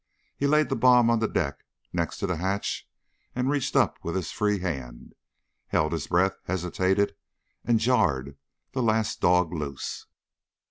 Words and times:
He 0.35 0.47
laid 0.47 0.69
the 0.69 0.75
bomb 0.75 1.11
on 1.11 1.19
the 1.19 1.27
deck 1.27 1.63
next 1.93 2.17
to 2.17 2.25
the 2.25 2.37
hatch 2.37 2.89
and 3.35 3.51
reached 3.51 3.75
up 3.75 3.99
with 4.03 4.15
his 4.15 4.31
free 4.31 4.57
hand, 4.57 5.13
held 5.67 5.91
his 5.93 6.07
breath, 6.07 6.39
hesitated, 6.45 7.13
and 7.63 7.79
jarred 7.79 8.35
the 8.71 8.81
last 8.81 9.21
dog 9.21 9.53
loose. 9.53 10.07